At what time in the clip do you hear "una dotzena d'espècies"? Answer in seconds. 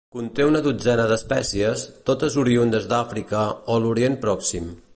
0.51-1.83